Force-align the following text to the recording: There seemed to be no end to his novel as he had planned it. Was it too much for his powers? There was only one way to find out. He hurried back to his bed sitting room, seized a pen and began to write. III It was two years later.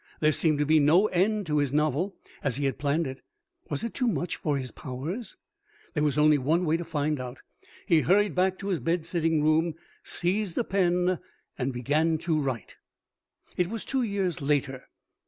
There 0.19 0.31
seemed 0.31 0.57
to 0.57 0.65
be 0.65 0.79
no 0.79 1.05
end 1.09 1.45
to 1.45 1.59
his 1.59 1.71
novel 1.71 2.15
as 2.43 2.55
he 2.55 2.65
had 2.65 2.79
planned 2.79 3.05
it. 3.05 3.21
Was 3.69 3.83
it 3.83 3.93
too 3.93 4.07
much 4.07 4.35
for 4.35 4.57
his 4.57 4.71
powers? 4.71 5.37
There 5.93 6.01
was 6.03 6.17
only 6.17 6.39
one 6.39 6.65
way 6.65 6.75
to 6.75 6.83
find 6.83 7.19
out. 7.19 7.43
He 7.85 8.01
hurried 8.01 8.33
back 8.33 8.57
to 8.57 8.69
his 8.69 8.79
bed 8.79 9.05
sitting 9.05 9.43
room, 9.43 9.75
seized 10.03 10.57
a 10.57 10.63
pen 10.63 11.19
and 11.55 11.71
began 11.71 12.17
to 12.17 12.39
write. 12.41 12.77
III 13.59 13.65
It 13.65 13.69
was 13.69 13.85
two 13.85 14.01
years 14.01 14.41
later. 14.41 14.85